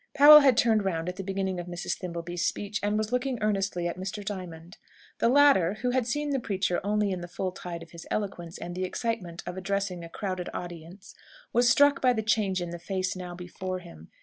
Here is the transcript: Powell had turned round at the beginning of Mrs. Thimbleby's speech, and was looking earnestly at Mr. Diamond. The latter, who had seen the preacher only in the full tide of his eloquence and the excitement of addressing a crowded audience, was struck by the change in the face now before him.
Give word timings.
Powell 0.15 0.39
had 0.39 0.57
turned 0.57 0.83
round 0.83 1.07
at 1.09 1.17
the 1.17 1.23
beginning 1.23 1.59
of 1.59 1.67
Mrs. 1.67 1.95
Thimbleby's 1.99 2.43
speech, 2.43 2.79
and 2.81 2.97
was 2.97 3.11
looking 3.11 3.37
earnestly 3.39 3.87
at 3.87 3.99
Mr. 3.99 4.25
Diamond. 4.25 4.79
The 5.19 5.29
latter, 5.29 5.75
who 5.83 5.91
had 5.91 6.07
seen 6.07 6.31
the 6.31 6.39
preacher 6.39 6.81
only 6.83 7.11
in 7.11 7.21
the 7.21 7.27
full 7.27 7.51
tide 7.51 7.83
of 7.83 7.91
his 7.91 8.07
eloquence 8.09 8.57
and 8.57 8.73
the 8.73 8.83
excitement 8.83 9.43
of 9.45 9.57
addressing 9.57 10.03
a 10.03 10.09
crowded 10.09 10.49
audience, 10.55 11.13
was 11.53 11.69
struck 11.69 12.01
by 12.01 12.13
the 12.13 12.23
change 12.23 12.63
in 12.63 12.71
the 12.71 12.79
face 12.79 13.15
now 13.15 13.35
before 13.35 13.77
him. 13.77 14.09